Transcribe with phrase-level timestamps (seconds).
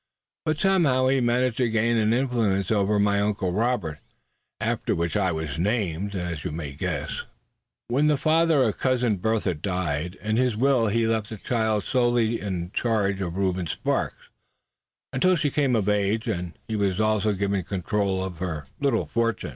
[0.45, 3.99] But somehow he managed to gain an influence over my Uncle Robert,
[4.59, 7.25] after whom I was named, as you may guess, suh.
[7.87, 12.41] When the father of Cousin Bertha died, in his will he left the child solely
[12.41, 14.29] in the charge of Reuben Sparks,
[15.13, 19.49] until she came of age; and he was also given control of her little fortune."